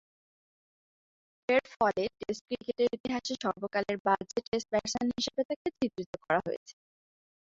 এরফলে, 1.49 2.03
টেস্ট 2.19 2.41
ক্রিকেটের 2.47 2.89
ইতিহাসে 2.97 3.33
সর্বকালের 3.43 3.97
বাজে 4.05 4.39
টেস্ট 4.47 4.67
ব্যাটসম্যান 4.71 5.07
হিসেবে 5.17 5.41
তাকে 5.49 5.67
চিত্রিত 5.77 6.13
করা 6.23 6.39
হয়েছে। 6.45 6.73